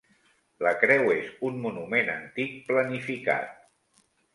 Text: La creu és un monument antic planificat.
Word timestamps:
La 0.67 0.71
creu 0.83 1.11
és 1.17 1.29
un 1.51 1.61
monument 1.67 2.13
antic 2.17 2.59
planificat. 2.73 3.59